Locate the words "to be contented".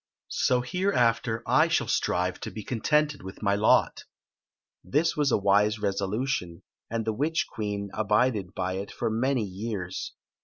2.39-3.21